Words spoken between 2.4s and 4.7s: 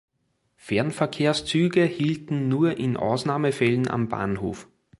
nur in Ausnahmefällen am Bahnhof.